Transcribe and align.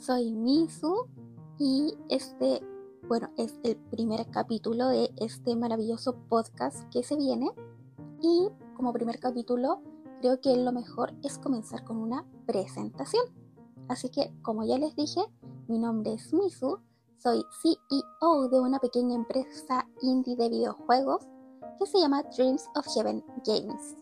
soy 0.00 0.32
Misu 0.32 1.06
y 1.58 1.94
este, 2.08 2.62
bueno, 3.06 3.28
es 3.36 3.60
el 3.62 3.76
primer 3.76 4.26
capítulo 4.30 4.88
de 4.88 5.10
este 5.18 5.54
maravilloso 5.54 6.14
podcast 6.30 6.88
que 6.90 7.02
se 7.02 7.16
viene. 7.16 7.50
Y 8.22 8.48
como 8.74 8.94
primer 8.94 9.20
capítulo, 9.20 9.82
creo 10.20 10.40
que 10.40 10.56
lo 10.56 10.72
mejor 10.72 11.12
es 11.22 11.38
comenzar 11.38 11.84
con 11.84 11.98
una 11.98 12.24
presentación. 12.46 13.24
Así 13.88 14.08
que, 14.08 14.32
como 14.42 14.64
ya 14.64 14.78
les 14.78 14.96
dije, 14.96 15.20
mi 15.68 15.78
nombre 15.78 16.14
es 16.14 16.32
Misu, 16.32 16.78
soy 17.18 17.44
CEO 17.60 18.48
de 18.48 18.58
una 18.58 18.78
pequeña 18.78 19.14
empresa 19.14 19.86
indie 20.00 20.36
de 20.36 20.48
videojuegos 20.48 21.28
que 21.78 21.84
se 21.84 21.98
llama 21.98 22.22
Dreams 22.22 22.64
of 22.74 22.86
Heaven 22.94 23.22
Games. 23.44 23.96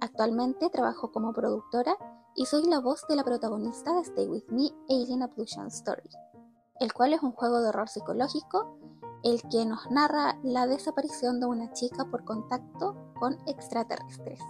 Actualmente 0.00 0.70
trabajo 0.70 1.10
como 1.10 1.32
productora 1.32 1.96
y 2.34 2.46
soy 2.46 2.64
la 2.66 2.80
voz 2.80 3.06
de 3.08 3.16
la 3.16 3.24
protagonista 3.24 3.92
de 3.94 4.00
Stay 4.00 4.26
With 4.26 4.48
Me 4.48 4.70
Alien 4.88 5.22
Abduction 5.22 5.66
Story, 5.66 6.08
el 6.80 6.92
cual 6.92 7.12
es 7.12 7.22
un 7.22 7.32
juego 7.32 7.60
de 7.60 7.68
horror 7.68 7.88
psicológico 7.88 8.78
el 9.22 9.40
que 9.50 9.64
nos 9.64 9.90
narra 9.90 10.38
la 10.42 10.66
desaparición 10.66 11.40
de 11.40 11.46
una 11.46 11.72
chica 11.72 12.04
por 12.10 12.24
contacto 12.24 12.96
con 13.20 13.36
extraterrestres. 13.46 14.40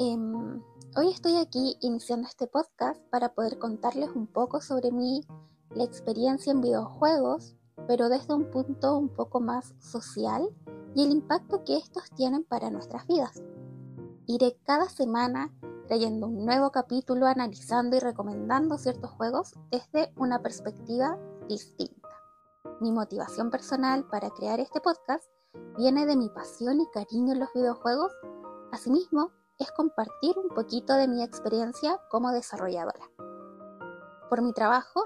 Em, 0.00 0.62
hoy 0.96 1.10
estoy 1.10 1.36
aquí 1.36 1.76
iniciando 1.80 2.28
este 2.28 2.46
podcast 2.46 3.00
para 3.10 3.32
poder 3.32 3.58
contarles 3.58 4.10
un 4.14 4.26
poco 4.26 4.60
sobre 4.60 4.92
mí, 4.92 5.24
la 5.70 5.84
experiencia 5.84 6.52
en 6.52 6.60
videojuegos, 6.60 7.56
pero 7.86 8.08
desde 8.08 8.34
un 8.34 8.50
punto 8.50 8.96
un 8.96 9.08
poco 9.08 9.40
más 9.40 9.74
social 9.78 10.48
y 10.94 11.04
el 11.04 11.12
impacto 11.12 11.64
que 11.64 11.76
estos 11.76 12.10
tienen 12.16 12.44
para 12.44 12.70
nuestras 12.70 13.06
vidas. 13.06 13.42
Iré 14.26 14.58
cada 14.64 14.90
semana 14.90 15.50
trayendo 15.88 16.26
un 16.26 16.44
nuevo 16.44 16.70
capítulo 16.70 17.26
analizando 17.26 17.96
y 17.96 18.00
recomendando 18.00 18.76
ciertos 18.76 19.10
juegos 19.12 19.54
desde 19.70 20.12
una 20.16 20.42
perspectiva 20.42 21.18
distinta. 21.48 22.08
Mi 22.80 22.92
motivación 22.92 23.50
personal 23.50 24.04
para 24.04 24.28
crear 24.28 24.60
este 24.60 24.82
podcast 24.82 25.24
viene 25.78 26.04
de 26.04 26.14
mi 26.14 26.28
pasión 26.28 26.78
y 26.82 26.86
cariño 26.90 27.32
en 27.32 27.40
los 27.40 27.48
videojuegos. 27.54 28.12
Asimismo, 28.70 29.30
es 29.58 29.72
compartir 29.72 30.38
un 30.38 30.50
poquito 30.54 30.92
de 30.92 31.08
mi 31.08 31.22
experiencia 31.24 31.98
como 32.10 32.32
desarrolladora. 32.32 33.10
Por 34.28 34.42
mi 34.42 34.52
trabajo, 34.52 35.02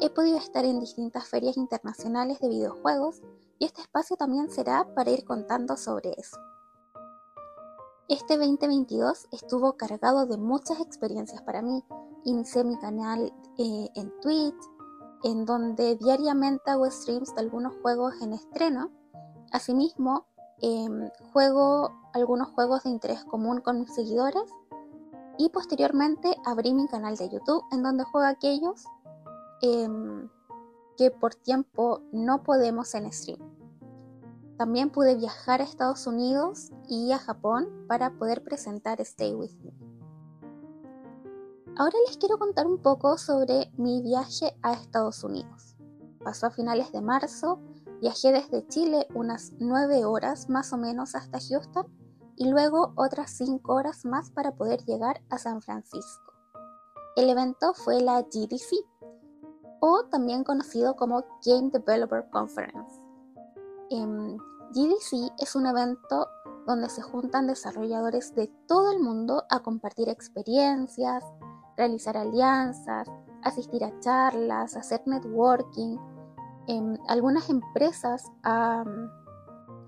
he 0.00 0.10
podido 0.10 0.36
estar 0.38 0.64
en 0.64 0.80
distintas 0.80 1.28
ferias 1.28 1.56
internacionales 1.56 2.40
de 2.40 2.48
videojuegos 2.48 3.22
y 3.60 3.66
este 3.66 3.82
espacio 3.82 4.16
también 4.16 4.50
será 4.50 4.84
para 4.96 5.12
ir 5.12 5.24
contando 5.24 5.76
sobre 5.76 6.12
eso. 6.18 6.36
Este 8.14 8.38
2022 8.38 9.26
estuvo 9.32 9.72
cargado 9.72 10.24
de 10.26 10.36
muchas 10.36 10.78
experiencias 10.78 11.42
para 11.42 11.62
mí. 11.62 11.82
Inicié 12.22 12.62
mi 12.62 12.78
canal 12.78 13.32
eh, 13.58 13.88
en 13.96 14.20
Twitch, 14.20 14.54
en 15.24 15.44
donde 15.44 15.96
diariamente 15.96 16.70
hago 16.70 16.88
streams 16.88 17.34
de 17.34 17.40
algunos 17.40 17.74
juegos 17.82 18.14
en 18.22 18.32
estreno. 18.32 18.92
Asimismo, 19.50 20.26
em, 20.62 21.10
juego 21.32 21.90
algunos 22.12 22.50
juegos 22.50 22.84
de 22.84 22.90
interés 22.90 23.24
común 23.24 23.60
con 23.60 23.80
mis 23.80 23.92
seguidores. 23.92 24.48
Y 25.36 25.48
posteriormente 25.48 26.36
abrí 26.46 26.72
mi 26.72 26.86
canal 26.86 27.16
de 27.16 27.28
YouTube, 27.28 27.64
en 27.72 27.82
donde 27.82 28.04
juego 28.04 28.28
aquellos 28.28 28.84
em, 29.60 30.30
que 30.96 31.10
por 31.10 31.34
tiempo 31.34 32.00
no 32.12 32.44
podemos 32.44 32.94
en 32.94 33.12
stream. 33.12 33.53
También 34.56 34.90
pude 34.90 35.16
viajar 35.16 35.60
a 35.60 35.64
Estados 35.64 36.06
Unidos 36.06 36.70
y 36.88 37.10
a 37.12 37.18
Japón 37.18 37.86
para 37.88 38.10
poder 38.10 38.44
presentar 38.44 39.00
Stay 39.00 39.34
With 39.34 39.56
Me. 39.62 39.72
Ahora 41.76 41.96
les 42.06 42.16
quiero 42.18 42.38
contar 42.38 42.66
un 42.68 42.78
poco 42.78 43.18
sobre 43.18 43.72
mi 43.76 44.00
viaje 44.00 44.56
a 44.62 44.74
Estados 44.74 45.24
Unidos. 45.24 45.76
Pasó 46.22 46.46
a 46.46 46.50
finales 46.50 46.92
de 46.92 47.00
marzo, 47.00 47.58
viajé 48.00 48.30
desde 48.30 48.66
Chile 48.68 49.08
unas 49.12 49.52
9 49.58 50.04
horas 50.04 50.48
más 50.48 50.72
o 50.72 50.76
menos 50.76 51.16
hasta 51.16 51.40
Houston 51.40 51.86
y 52.36 52.48
luego 52.48 52.92
otras 52.94 53.32
5 53.32 53.74
horas 53.74 54.04
más 54.04 54.30
para 54.30 54.52
poder 54.52 54.84
llegar 54.84 55.20
a 55.30 55.38
San 55.38 55.62
Francisco. 55.62 56.32
El 57.16 57.28
evento 57.28 57.74
fue 57.74 58.00
la 58.00 58.22
GDC, 58.22 58.84
o 59.80 60.04
también 60.10 60.44
conocido 60.44 60.96
como 60.96 61.24
Game 61.44 61.70
Developer 61.70 62.28
Conference. 62.30 63.03
GDC 64.02 65.34
es 65.38 65.54
un 65.54 65.66
evento 65.66 66.28
donde 66.66 66.88
se 66.88 67.02
juntan 67.02 67.46
desarrolladores 67.46 68.34
de 68.34 68.50
todo 68.66 68.90
el 68.90 68.98
mundo 68.98 69.44
a 69.50 69.60
compartir 69.60 70.08
experiencias, 70.08 71.22
realizar 71.76 72.16
alianzas, 72.16 73.08
asistir 73.42 73.84
a 73.84 73.98
charlas, 74.00 74.76
hacer 74.76 75.02
networking. 75.06 75.98
en 76.66 76.98
algunas 77.08 77.50
empresas 77.50 78.24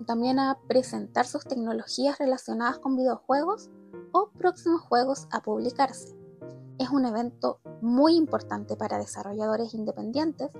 también 0.07 0.39
a 0.39 0.59
presentar 0.69 1.27
sus 1.27 1.45
tecnologías 1.45 2.19
relacionadas 2.19 2.79
con 2.79 2.97
videojuegos 2.97 3.71
o 4.13 4.29
próximos 4.39 4.83
juegos 4.83 5.27
a 5.33 5.41
publicarse. 5.41 6.15
Es 6.79 6.91
un 6.91 7.07
evento 7.07 7.61
muy 7.81 8.15
importante 8.15 8.77
para 8.77 8.99
desarrolladores 8.99 9.73
independientes 9.73 10.51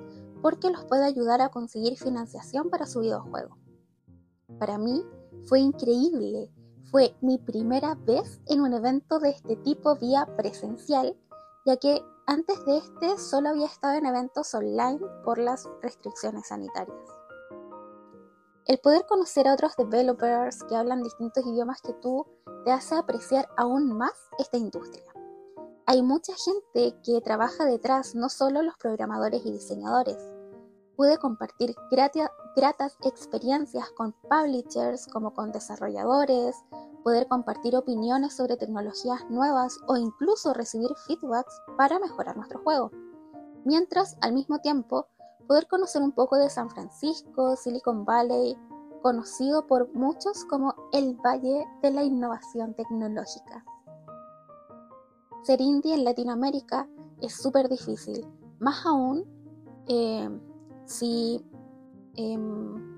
porque 0.47 0.71
los 0.71 0.85
puede 0.85 1.05
ayudar 1.05 1.41
a 1.41 1.49
conseguir 1.49 1.99
financiación 1.99 2.71
para 2.71 2.87
su 2.87 3.01
videojuego. 3.01 3.59
Para 4.61 4.79
mí 4.79 5.05
fue 5.47 5.59
increíble, 5.59 6.53
fue 6.93 7.17
mi 7.21 7.37
primera 7.37 7.97
vez 7.97 8.41
en 8.47 8.61
un 8.61 8.73
evento 8.73 9.19
de 9.19 9.31
este 9.31 9.57
tipo 9.57 9.97
vía 9.97 10.25
presencial, 10.37 11.17
ya 11.67 11.77
que 11.79 12.01
antes 12.29 12.65
de 12.65 12.77
este 12.77 13.19
solo 13.19 13.49
había 13.49 13.67
estado 13.67 13.99
en 13.99 14.07
eventos 14.07 14.55
online 14.55 15.01
por 15.25 15.39
las 15.39 15.69
restricciones 15.83 16.47
sanitarias. 16.47 17.11
El 18.67 18.79
poder 18.79 19.05
conocer 19.09 19.49
a 19.49 19.55
otros 19.55 19.75
developers 19.77 20.63
que 20.63 20.77
hablan 20.77 21.03
distintos 21.03 21.45
idiomas 21.45 21.83
que 21.83 21.95
tú 21.95 22.25
te 22.65 22.71
hace 22.71 22.95
apreciar 22.95 23.49
aún 23.57 23.99
más 23.99 24.13
esta 24.39 24.59
industria. 24.59 25.13
Hay 25.87 26.03
mucha 26.03 26.35
gente 26.35 26.97
que 27.03 27.21
trabaja 27.21 27.65
detrás, 27.65 28.15
no 28.15 28.29
solo 28.29 28.63
los 28.63 28.77
programadores 28.77 29.45
y 29.45 29.51
diseñadores. 29.51 30.36
Pude 30.97 31.19
compartir 31.19 31.75
gratas 31.91 32.97
experiencias 33.05 33.91
con 33.91 34.15
publishers 34.29 35.07
como 35.09 35.35
con 35.35 35.53
desarrolladores, 35.53 36.57
poder 37.05 37.29
compartir 37.29 37.77
opiniones 37.77 38.35
sobre 38.35 38.57
tecnologías 38.57 39.21
nuevas 39.29 39.79
o 39.87 39.97
incluso 39.97 40.55
recibir 40.55 40.91
feedbacks 41.07 41.61
para 41.77 41.99
mejorar 41.99 42.37
nuestro 42.37 42.61
juego. 42.61 42.91
Mientras, 43.65 44.17
al 44.23 44.33
mismo 44.33 44.59
tiempo, 44.61 45.07
poder 45.47 45.67
conocer 45.69 46.03
un 46.03 46.13
poco 46.13 46.37
de 46.37 46.51
San 46.51 46.71
Francisco, 46.71 47.57
Silicon 47.57 48.05
Valley, 48.05 48.57
conocido 49.03 49.67
por 49.67 49.93
muchos 49.95 50.45
como 50.47 50.75
el 50.93 51.15
Valle 51.17 51.67
de 51.83 51.91
la 51.91 52.03
Innovación 52.03 52.75
Tecnológica 52.75 53.65
ser 55.47 55.61
indie 55.61 55.95
en 55.95 56.03
Latinoamérica 56.03 56.89
es 57.23 57.41
súper 57.41 57.69
difícil, 57.69 58.27
más 58.59 58.85
aún 58.85 59.25
eh, 59.87 60.29
si, 60.87 61.45
em, 62.15 62.97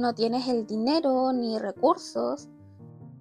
no 0.00 0.14
tienes 0.14 0.48
el 0.48 0.66
dinero 0.66 1.32
ni 1.32 1.58
recursos, 1.58 2.48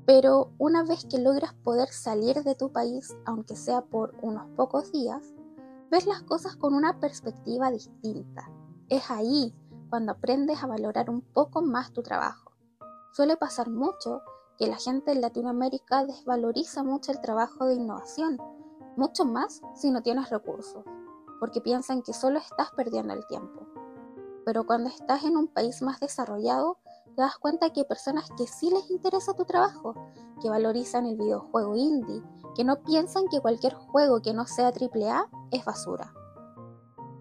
pero 0.06 0.52
una 0.58 0.84
vez 0.84 1.06
que 1.06 1.18
logras 1.18 1.54
poder 1.64 1.90
salir 1.90 2.44
de 2.44 2.56
tu 2.56 2.72
país, 2.72 3.16
aunque 3.26 3.56
sea 3.56 3.82
por 3.82 4.16
unos 4.22 4.48
pocos 4.56 4.92
días, 4.92 5.34
ves 5.92 6.06
las 6.06 6.22
cosas 6.24 6.56
con 6.56 6.74
una 6.74 7.00
perspectiva 7.00 7.72
distinta. 7.72 8.50
Es 8.90 9.10
ahí 9.10 9.54
cuando 9.90 10.14
aprendes 10.14 10.64
a 10.64 10.68
valorar 10.68 11.10
un 11.10 11.22
poco 11.22 11.62
más 11.62 11.92
tu 11.92 12.02
trabajo. 12.02 12.52
Suele 13.14 13.38
pasar 13.38 13.70
mucho 13.70 14.22
que 14.58 14.68
la 14.68 14.78
gente 14.78 15.12
en 15.12 15.22
Latinoamérica 15.22 16.06
desvaloriza 16.06 16.84
mucho 16.84 17.12
el 17.12 17.22
trabajo 17.22 17.66
de 17.66 17.76
innovación, 17.76 18.38
mucho 18.96 19.26
más 19.26 19.62
si 19.76 19.92
no 19.92 20.02
tienes 20.02 20.30
recursos, 20.30 20.84
porque 21.44 21.60
piensan 21.60 22.04
que 22.04 22.14
solo 22.14 22.40
estás 22.40 22.72
perdiendo 22.72 23.14
el 23.14 23.28
tiempo. 23.28 23.68
Pero 24.46 24.66
cuando 24.66 24.88
estás 24.88 25.26
en 25.26 25.36
un 25.36 25.50
país 25.50 25.82
más 25.82 26.00
desarrollado, 26.00 26.78
te 27.18 27.22
das 27.22 27.38
cuenta 27.38 27.70
que 27.70 27.82
hay 27.82 27.86
personas 27.86 28.30
que 28.38 28.48
sí 28.48 28.70
les 28.70 28.90
interesa 28.90 29.34
tu 29.34 29.44
trabajo, 29.44 29.94
que 30.42 30.50
valorizan 30.50 31.06
el 31.06 31.18
videojuego 31.18 31.76
indie, 31.76 32.24
que 32.56 32.64
no 32.64 32.82
piensan 32.82 33.28
que 33.28 33.42
cualquier 33.42 33.74
juego 33.74 34.22
que 34.22 34.34
no 34.34 34.48
sea 34.48 34.70
AAA 34.70 35.30
es 35.52 35.66
basura. 35.66 36.14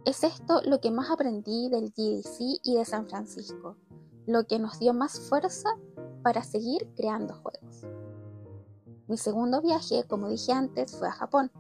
Es 0.05 0.23
esto 0.23 0.61
lo 0.67 0.81
que 0.81 0.93
más 0.93 1.11
aprendí 1.11 1.69
del 1.69 1.91
GDC 1.91 2.61
y 2.63 2.77
de 2.77 2.85
San 2.85 3.09
Francisco, 3.09 3.77
lo 4.27 4.47
que 4.47 4.61
nos 4.61 4.79
dio 4.79 4.95
más 4.95 5.19
fuerza 5.29 5.69
para 6.23 6.45
seguir 6.45 6.89
creando 6.95 7.35
juegos. 7.35 7.89
Mi 9.09 9.19
segundo 9.19 9.61
viaje, 9.61 10.05
como 10.07 10.29
dije 10.29 10.53
antes, 10.53 10.97
fue 10.97 11.09
a 11.09 11.13
Japón. 11.13 11.51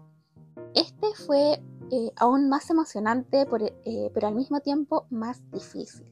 Este 0.74 1.12
fue 1.26 1.60
eh, 1.94 2.10
aún 2.16 2.48
más 2.48 2.70
emocionante, 2.70 3.46
eh, 3.84 4.10
pero 4.14 4.26
al 4.26 4.34
mismo 4.34 4.60
tiempo 4.60 5.04
más 5.10 5.42
difícil. 5.50 6.10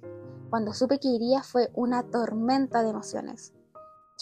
Cuando 0.50 0.74
supe 0.74 0.98
que 0.98 1.08
iría 1.08 1.42
fue 1.42 1.70
una 1.72 2.02
tormenta 2.02 2.82
de 2.82 2.90
emociones. 2.90 3.54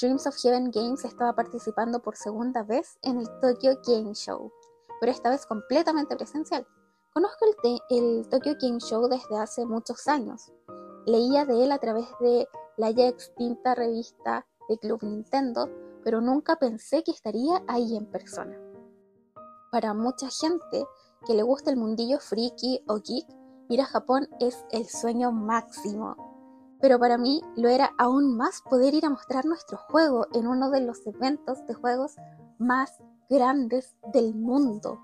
Dreams 0.00 0.28
of 0.28 0.37
Heaven 0.37 0.70
Games 0.70 1.05
estaba 1.05 1.34
participando 1.34 2.00
por 2.00 2.14
segunda 2.14 2.62
vez 2.62 3.00
en 3.02 3.19
el 3.19 3.26
Tokyo 3.40 3.72
Game 3.84 4.14
Show, 4.14 4.52
pero 5.00 5.10
esta 5.10 5.31
vez 5.31 5.46
completamente 5.46 6.14
presencial. 6.14 6.64
Conozco 7.12 7.44
el, 7.64 7.81
el 7.90 8.28
Tokyo 8.28 8.54
Game 8.62 8.78
Show 8.78 9.08
desde 9.08 9.37
hace 9.37 9.66
muchos 9.66 10.06
años. 10.06 10.52
Leía 11.06 11.44
de 11.44 11.64
él 11.64 11.72
a 11.72 11.78
través 11.78 12.06
de 12.20 12.46
la 12.76 12.93
ya 12.93 13.08
extinta 13.08 13.75
revista 13.75 14.46
de 14.69 14.78
Club 14.78 15.02
Nintendo, 15.02 15.69
pero 16.04 16.20
nunca 16.20 16.54
pensé 16.54 17.02
que 17.02 17.11
estaría 17.11 17.64
ahí 17.66 17.96
en 17.96 18.06
persona. 18.06 18.56
Para 19.72 19.93
mucha 19.93 20.28
gente 20.31 20.87
que 21.26 21.35
le 21.35 21.43
gusta 21.43 21.70
el 21.70 21.76
mundillo 21.76 22.19
friki 22.19 22.81
o 22.87 22.97
geek, 22.97 23.26
ir 23.69 23.81
a 23.81 23.87
Japón 23.87 24.29
es 24.41 24.65
el 24.70 24.87
sueño 24.87 25.32
máximo. 25.32 26.17
Pero 26.81 26.99
para 26.99 27.19
mí 27.19 27.43
lo 27.56 27.69
era 27.69 27.91
aún 27.99 28.37
más 28.37 28.62
poder 28.62 28.94
ir 28.94 29.05
a 29.05 29.11
mostrar 29.11 29.44
nuestro 29.44 29.79
juego 29.91 30.26
en 30.32 30.47
uno 30.47 30.70
de 30.70 30.81
los 30.81 31.06
eventos 31.06 31.67
de 31.67 31.75
juegos 31.75 32.17
más 32.59 32.99
grandes 33.29 33.97
del 34.12 34.35
mundo. 34.35 35.00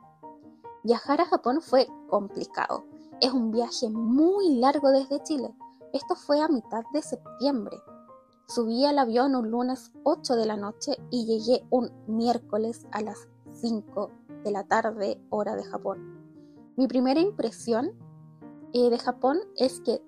Viajar 0.85 1.21
a 1.21 1.27
Japón 1.27 1.61
fue 1.61 1.89
complicado. 2.09 2.85
Es 3.21 3.33
un 3.33 3.51
viaje 3.51 3.89
muy 3.91 4.57
largo 4.57 4.91
desde 4.91 5.23
Chile. 5.23 5.55
Esto 5.93 6.15
fue 6.15 6.41
a 6.41 6.49
mitad 6.49 6.85
de 6.93 7.03
septiembre. 7.03 7.77
Subí 8.47 8.85
al 8.85 8.99
avión 8.99 9.35
un 9.35 9.51
lunes 9.51 9.93
8 10.05 10.37
de 10.37 10.47
la 10.47 10.57
noche 10.57 10.97
y 11.11 11.25
llegué 11.25 11.67
un 11.71 11.91
miércoles 12.07 12.87
a 12.93 13.01
las 13.01 13.29
5 13.53 14.11
de 14.45 14.53
la 14.53 14.65
tarde 14.65 15.21
hora 15.31 15.57
de 15.57 15.65
Japón. 15.65 16.23
Mi 16.77 16.87
primera 16.87 17.21
impresión 17.21 17.93
eh, 18.73 18.91
de 18.91 18.99
Japón 18.99 19.39
es 19.57 19.81
que 19.81 20.03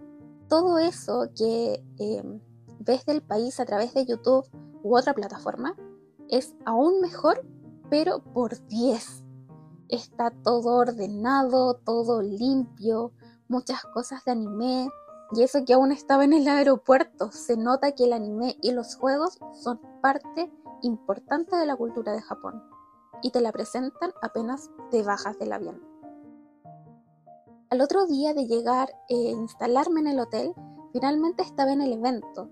todo 0.49 0.79
eso 0.79 1.29
que 1.37 1.83
em, 1.99 2.41
ves 2.81 3.05
del 3.06 3.23
país 3.23 3.59
a 3.59 3.65
través 3.65 3.94
de 3.94 4.05
YouTube 4.05 4.47
u 4.83 4.97
otra 4.97 5.15
plataforma 5.15 5.75
es 6.29 6.55
aún 6.65 7.00
mejor, 7.00 7.44
pero 7.91 8.23
por 8.23 8.65
10. 8.67 9.25
Está 9.88 10.31
todo 10.31 10.77
ordenado, 10.77 11.75
todo 11.85 12.23
limpio, 12.23 13.12
muchas 13.49 13.85
cosas 13.85 14.25
de 14.25 14.33
anime. 14.33 14.88
Y 15.33 15.43
eso 15.43 15.65
que 15.65 15.75
aún 15.75 15.91
estaba 15.91 16.25
en 16.25 16.33
el 16.33 16.47
aeropuerto, 16.47 17.33
se 17.33 17.56
nota 17.56 17.93
que 17.93 18.05
el 18.05 18.12
anime 18.12 18.56
y 18.62 18.73
los 18.73 18.94
juegos 18.94 19.38
son 19.55 19.81
parte 20.00 20.53
importante 20.83 21.56
de 21.56 21.67
la 21.67 21.77
cultura 21.77 22.12
de 22.12 22.23
Japón. 22.23 22.62
Y 23.22 23.30
te 23.30 23.40
la 23.40 23.52
presentan 23.52 24.12
apenas 24.22 24.70
te 24.90 25.02
bajas 25.02 25.38
del 25.38 25.52
avión. 25.52 25.82
Al 27.70 27.80
otro 27.80 28.06
día 28.06 28.32
de 28.34 28.46
llegar 28.46 28.88
e 29.08 29.14
instalarme 29.14 30.00
en 30.00 30.06
el 30.08 30.20
hotel, 30.20 30.52
finalmente 30.92 31.42
estaba 31.42 31.72
en 31.72 31.80
el 31.80 31.92
evento. 31.92 32.48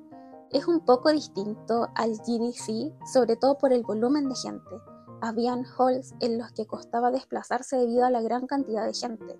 Es 0.51 0.67
un 0.67 0.81
poco 0.81 1.11
distinto 1.11 1.89
al 1.95 2.17
GDC, 2.17 2.95
sobre 3.07 3.37
todo 3.37 3.59
por 3.59 3.73
el 3.73 3.83
volumen 3.83 4.29
de 4.29 4.35
gente 4.35 4.77
habían 5.25 5.65
halls 5.65 6.15
en 6.21 6.39
los 6.39 6.53
que 6.53 6.67
costaba 6.67 7.11
desplazarse 7.11 7.77
debido 7.77 8.05
a 8.05 8.11
la 8.11 8.21
gran 8.21 8.47
cantidad 8.47 8.87
de 8.87 8.93
gente. 8.93 9.39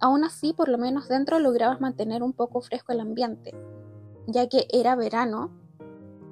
Aún 0.00 0.24
así, 0.24 0.52
por 0.52 0.68
lo 0.68 0.78
menos 0.78 1.08
dentro 1.08 1.38
lograbas 1.38 1.80
mantener 1.80 2.24
un 2.24 2.32
poco 2.32 2.60
fresco 2.60 2.92
el 2.92 3.00
ambiente, 3.00 3.54
ya 4.26 4.48
que 4.48 4.66
era 4.72 4.96
verano 4.96 5.50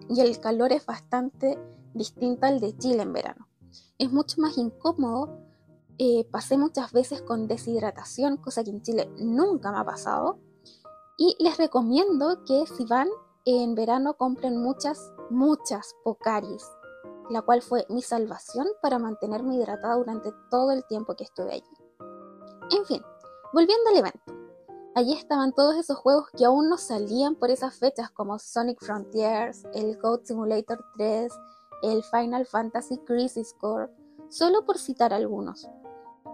y 0.09 0.21
el 0.21 0.41
calor 0.41 0.73
es 0.73 0.85
bastante 0.87 1.57
distinto 1.95 2.47
al 2.47 2.59
de 2.59 2.77
Chile 2.77 3.03
en 3.03 3.13
verano. 3.13 3.47
Es 4.01 4.11
mucho 4.11 4.41
más 4.41 4.59
incómodo, 4.59 5.39
eh, 5.99 6.27
pasé 6.33 6.59
muchas 6.59 6.91
veces 6.91 7.23
con 7.23 7.47
deshidratación, 7.47 8.37
cosa 8.39 8.65
que 8.65 8.71
en 8.71 8.83
Chile 8.83 9.09
nunca 9.19 9.71
me 9.71 9.79
ha 9.79 9.85
pasado, 9.85 10.41
y 11.17 11.37
les 11.39 11.57
recomiendo 11.57 12.43
que 12.45 12.65
si 12.67 12.85
van 12.85 13.09
en 13.45 13.77
verano 13.77 14.15
compren 14.15 14.61
muchas, 14.61 15.13
muchas 15.31 15.95
Pocaris 16.03 16.65
la 17.31 17.43
cual 17.43 17.63
fue 17.63 17.87
mi 17.89 18.03
salvación 18.03 18.67
para 18.83 18.99
mantenerme 18.99 19.55
hidratada 19.55 19.95
durante 19.95 20.33
todo 20.51 20.73
el 20.73 20.85
tiempo 20.85 21.15
que 21.15 21.25
estuve 21.25 21.53
allí. 21.53 21.71
En 22.71 22.85
fin, 22.85 23.03
volviendo 23.53 23.91
al 23.91 23.97
evento. 23.97 24.35
Allí 24.97 25.13
estaban 25.13 25.53
todos 25.53 25.77
esos 25.77 25.97
juegos 25.97 26.27
que 26.37 26.45
aún 26.45 26.69
no 26.69 26.77
salían 26.77 27.37
por 27.37 27.51
esas 27.51 27.77
fechas 27.77 28.11
como 28.11 28.39
Sonic 28.41 28.81
Frontiers, 28.83 29.65
el 29.73 29.97
Goat 29.99 30.25
Simulator 30.25 30.85
3, 30.97 31.33
el 31.83 32.03
Final 32.05 32.47
Fantasy 32.47 32.99
Crisis 32.99 33.55
Core, 33.59 33.91
solo 34.29 34.65
por 34.65 34.79
citar 34.79 35.13
algunos. 35.13 35.69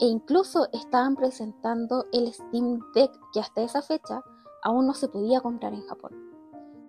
E 0.00 0.06
incluso 0.06 0.68
estaban 0.72 1.16
presentando 1.16 2.06
el 2.12 2.32
Steam 2.32 2.80
Deck 2.94 3.10
que 3.32 3.40
hasta 3.40 3.62
esa 3.62 3.82
fecha 3.82 4.22
aún 4.62 4.86
no 4.86 4.94
se 4.94 5.08
podía 5.08 5.40
comprar 5.40 5.72
en 5.72 5.86
Japón. 5.86 6.12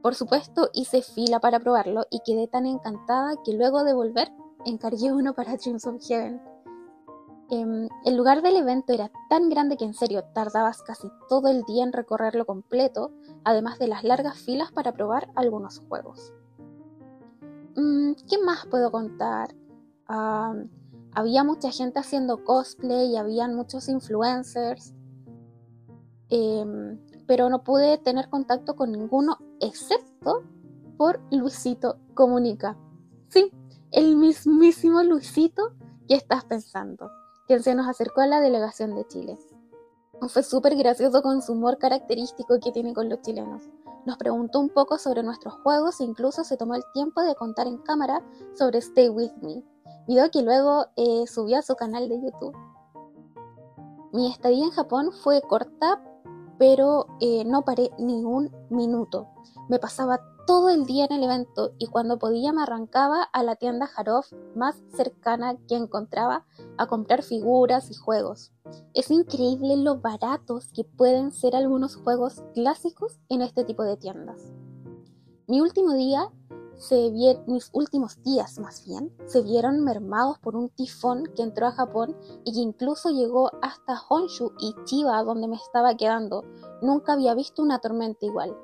Por 0.02 0.16
supuesto, 0.16 0.70
hice 0.74 1.02
fila 1.02 1.40
para 1.40 1.60
probarlo 1.60 2.06
y 2.10 2.20
quedé 2.26 2.48
tan 2.48 2.66
encantada 2.66 3.36
que 3.44 3.54
luego 3.54 3.84
de 3.84 3.94
volver 3.94 4.32
encargué 4.66 5.12
uno 5.12 5.34
para 5.34 5.56
Dreams 5.58 5.86
of 5.88 6.02
Heaven. 6.08 6.42
Em, 7.50 7.88
el 8.04 8.18
lugar 8.18 8.42
del 8.42 8.58
evento 8.58 8.94
era 8.94 9.10
tan 9.30 9.50
grande 9.50 9.78
que 9.78 9.86
en 9.86 9.94
serio 9.94 10.24
tardabas 10.34 10.82
casi 10.82 11.08
todo 11.30 11.48
el 11.48 11.64
día 11.64 11.84
en 11.84 11.94
recorrerlo 11.94 12.46
completo, 12.46 13.12
además 13.46 13.80
de 13.80 13.88
las 13.88 14.04
largas 14.04 14.38
filas 14.38 14.72
para 14.72 14.92
probar 14.92 15.30
algunos 15.36 15.80
juegos. 15.88 16.34
Mm, 17.78 18.14
¿Qué 18.28 18.38
más 18.44 18.66
puedo 18.66 18.92
contar? 18.92 19.56
había 21.14 21.44
mucha 21.44 21.70
gente 21.70 22.00
haciendo 22.00 22.44
cosplay 22.46 23.12
y 23.12 23.18
habían 23.18 23.56
muchos 23.56 23.90
influencers. 23.90 24.94
Em, 26.30 26.98
pero 27.28 27.50
no 27.50 27.64
pude 27.64 27.98
tener 27.98 28.30
contacto 28.30 28.76
con 28.76 28.92
ninguno 28.92 29.38
excepto 29.60 30.44
por 30.98 31.20
Luisito 31.32 31.98
Comunica. 32.14 32.78
Sí, 33.30 33.52
el 33.92 34.16
mismísimo 34.16 35.04
Luisito 35.04 35.74
que 36.08 36.16
estás 36.16 36.46
pensando, 36.46 37.12
quien 37.48 37.62
se 37.64 37.76
nos 37.76 37.88
acercó 37.88 38.22
a 38.22 38.28
la 38.28 38.40
delegación 38.40 38.96
de 38.96 39.06
Chile. 39.08 39.38
Fue 40.30 40.42
súper 40.42 40.76
gracioso 40.76 41.22
con 41.22 41.42
su 41.42 41.54
humor 41.54 41.78
característico 41.78 42.60
que 42.60 42.72
tiene 42.72 42.94
con 42.94 43.10
los 43.10 43.22
chilenos. 43.22 43.64
Nos 44.08 44.16
preguntó 44.16 44.62
un 44.62 44.70
poco 44.70 44.98
sobre 44.98 45.22
nuestros 45.22 45.54
juegos 45.56 46.00
e 46.00 46.06
incluso 46.06 46.46
se 46.46 46.56
tomó 46.56 46.76
el 46.76 46.84
tiempo 46.94 47.22
de 47.24 47.36
contar 47.36 47.68
en 47.68 47.78
cámara 47.80 48.24
sobre 48.58 48.78
Stay 48.78 49.10
With 49.10 49.34
Me, 49.42 49.62
video 50.08 50.32
que 50.32 50.44
luego 50.44 50.86
eh, 50.96 51.28
subió 51.28 51.58
a 51.58 51.62
su 51.62 51.76
canal 51.76 52.08
de 52.08 52.16
YouTube. 52.22 52.56
Mi 54.14 54.32
estadía 54.32 54.64
en 54.64 54.72
Japón 54.72 55.12
fue 55.12 55.42
corta 55.42 56.02
pero 56.58 57.08
eh, 57.20 57.44
no 57.46 57.64
paré 57.64 57.92
ni 57.98 58.24
un 58.24 58.52
minuto. 58.70 59.28
Me 59.70 59.80
pasaba 59.80 60.20
todo 60.48 60.70
el 60.70 60.86
día 60.86 61.06
en 61.06 61.12
el 61.12 61.24
evento 61.24 61.74
y 61.78 61.88
cuando 61.88 62.18
podía 62.18 62.54
me 62.54 62.64
arrancaba 62.64 63.24
a 63.24 63.44
la 63.44 63.58
tienda 63.58 63.90
Harof 63.96 64.32
más 64.56 64.82
cercana 64.96 65.58
que 65.68 65.76
encontraba 65.76 66.46
a 66.78 66.88
comprar 66.88 67.22
figuras 67.22 67.92
y 67.92 67.96
juegos. 67.96 68.54
Es 68.94 69.12
increíble 69.12 69.76
lo 69.76 70.00
baratos 70.00 70.72
que 70.74 70.86
pueden 70.86 71.32
ser 71.34 71.54
algunos 71.54 71.98
juegos 71.98 72.44
clásicos 72.54 73.20
en 73.28 73.42
este 73.42 73.66
tipo 73.66 73.84
de 73.84 73.98
tiendas. 73.98 74.42
Mi 75.48 75.60
último 75.60 75.94
día 75.94 76.32
se 76.78 77.12
mis 77.48 77.70
últimos 77.74 78.22
días 78.24 78.60
más 78.60 78.86
bien, 78.86 79.12
se 79.26 79.42
vieron 79.42 79.84
mermados 79.84 80.38
por 80.40 80.56
un 80.56 80.70
tifón 80.70 81.24
que 81.36 81.42
entró 81.42 81.68
a 81.68 81.72
Japón 81.72 82.16
y 82.46 82.54
que 82.54 82.60
incluso 82.60 83.10
llegó 83.10 83.52
hasta 83.62 84.00
Honshu 84.08 84.52
y 84.60 84.76
Chiba, 84.86 85.24
donde 85.24 85.48
me 85.48 85.56
estaba 85.56 85.96
quedando. 85.96 86.44
Nunca 86.82 87.14
había 87.14 87.34
visto 87.34 87.62
una 87.62 87.80
tormenta 87.80 88.26
igual. 88.26 88.56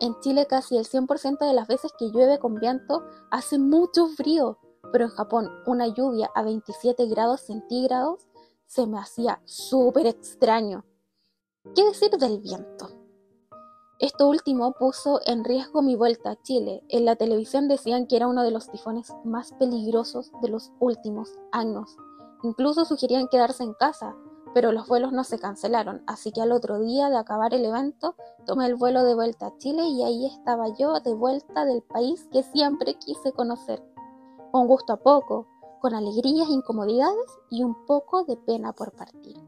En 0.00 0.18
Chile 0.20 0.46
casi 0.46 0.76
el 0.76 0.86
100% 0.86 1.46
de 1.46 1.52
las 1.52 1.68
veces 1.68 1.92
que 1.98 2.10
llueve 2.10 2.38
con 2.38 2.54
viento 2.54 3.04
hace 3.30 3.58
mucho 3.58 4.08
frío, 4.08 4.58
pero 4.92 5.04
en 5.04 5.10
Japón 5.10 5.50
una 5.66 5.86
lluvia 5.86 6.30
a 6.34 6.42
27 6.42 7.06
grados 7.06 7.42
centígrados 7.42 8.26
se 8.66 8.86
me 8.86 8.98
hacía 8.98 9.40
súper 9.44 10.06
extraño. 10.06 10.84
¿Qué 11.74 11.84
decir 11.84 12.10
del 12.10 12.40
viento? 12.40 13.03
Esto 14.04 14.28
último 14.28 14.72
puso 14.72 15.20
en 15.24 15.44
riesgo 15.44 15.80
mi 15.80 15.96
vuelta 15.96 16.32
a 16.32 16.42
Chile. 16.42 16.84
En 16.90 17.06
la 17.06 17.16
televisión 17.16 17.68
decían 17.68 18.06
que 18.06 18.16
era 18.16 18.28
uno 18.28 18.42
de 18.42 18.50
los 18.50 18.68
tifones 18.70 19.14
más 19.24 19.52
peligrosos 19.52 20.30
de 20.42 20.50
los 20.50 20.72
últimos 20.78 21.30
años. 21.52 21.96
Incluso 22.42 22.84
sugerían 22.84 23.28
quedarse 23.28 23.62
en 23.62 23.72
casa, 23.72 24.14
pero 24.52 24.72
los 24.72 24.88
vuelos 24.88 25.12
no 25.12 25.24
se 25.24 25.38
cancelaron, 25.38 26.02
así 26.06 26.32
que 26.32 26.42
al 26.42 26.52
otro 26.52 26.80
día 26.80 27.08
de 27.08 27.16
acabar 27.16 27.54
el 27.54 27.64
evento 27.64 28.14
tomé 28.44 28.66
el 28.66 28.74
vuelo 28.74 29.04
de 29.04 29.14
vuelta 29.14 29.46
a 29.46 29.56
Chile 29.56 29.84
y 29.84 30.02
ahí 30.02 30.26
estaba 30.26 30.68
yo 30.78 31.00
de 31.00 31.14
vuelta 31.14 31.64
del 31.64 31.80
país 31.80 32.28
que 32.30 32.42
siempre 32.42 32.96
quise 32.96 33.32
conocer. 33.32 33.82
Con 34.52 34.66
gusto 34.66 34.92
a 34.92 34.98
poco, 34.98 35.46
con 35.80 35.94
alegrías, 35.94 36.50
incomodidades 36.50 37.38
y 37.48 37.62
un 37.62 37.86
poco 37.86 38.24
de 38.24 38.36
pena 38.36 38.74
por 38.74 38.92
partir. 38.92 39.38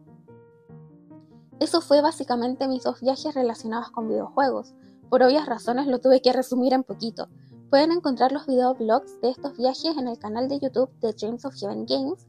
Eso 1.59 1.81
fue 1.81 2.03
básicamente 2.03 2.69
mis 2.69 2.85
dos 2.85 3.01
viajes 3.01 3.35
relacionados 3.35 3.91
con 3.91 4.09
videojuegos. 4.09 4.75
Por 5.09 5.23
obvias 5.23 5.47
razones 5.47 5.87
lo 5.87 6.01
tuve 6.01 6.21
que 6.21 6.33
resumir 6.33 6.75
en 6.75 6.85
poquito. 6.85 7.29
Pueden 7.71 7.93
encontrar 7.93 8.33
los 8.33 8.47
videoblogs 8.47 9.21
de 9.21 9.31
estos 9.31 9.57
viajes 9.57 9.97
en 9.97 10.07
el 10.09 10.19
canal 10.19 10.49
de 10.49 10.61
YouTube 10.61 10.91
de 11.01 11.13
Dreams 11.13 11.45
of 11.45 11.55
Heaven 11.55 11.87
Games. 11.87 12.27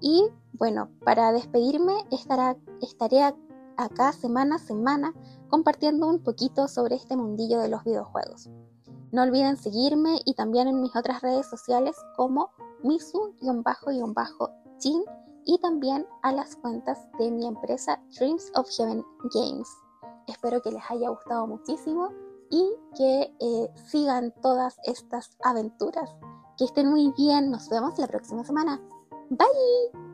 Y 0.00 0.28
bueno, 0.52 0.90
para 1.04 1.32
despedirme 1.32 1.94
estaré 2.10 3.34
acá 3.76 4.12
semana 4.12 4.56
a 4.56 4.58
semana 4.58 5.14
compartiendo 5.48 6.08
un 6.08 6.22
poquito 6.22 6.66
sobre 6.68 6.96
este 6.96 7.16
mundillo 7.16 7.60
de 7.60 7.68
los 7.68 7.84
videojuegos. 7.84 8.50
No 9.12 9.22
olviden 9.22 9.56
seguirme 9.56 10.20
y 10.24 10.34
también 10.34 10.66
en 10.68 10.80
mis 10.80 10.94
otras 10.96 11.22
redes 11.22 11.46
sociales 11.46 11.96
como 12.16 12.50
misu-chin 12.82 13.62
y 15.46 15.58
también 15.58 16.06
a 16.22 16.32
las 16.32 16.56
cuentas 16.56 16.98
de 17.18 17.30
mi 17.30 17.46
empresa 17.46 18.00
Dreams 18.18 18.52
of 18.54 18.68
Heaven 18.76 19.04
Games. 19.32 19.68
Espero 20.26 20.60
que 20.60 20.72
les 20.72 20.82
haya 20.90 21.08
gustado 21.08 21.46
muchísimo 21.46 22.10
y 22.50 22.68
que 22.96 23.32
eh, 23.40 23.70
sigan 23.86 24.34
todas 24.42 24.76
estas 24.84 25.30
aventuras. 25.42 26.14
Que 26.58 26.64
estén 26.64 26.88
muy 26.88 27.12
bien, 27.16 27.50
nos 27.50 27.68
vemos 27.68 27.98
la 27.98 28.08
próxima 28.08 28.44
semana. 28.44 28.80
Bye. 29.30 30.05